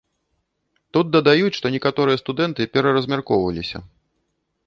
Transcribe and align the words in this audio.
Тут 0.95 1.11
дадаюць, 1.15 1.57
што 1.57 1.71
некаторыя 1.75 2.21
студэнты 2.23 2.67
пераразмяркоўваліся. 2.77 3.77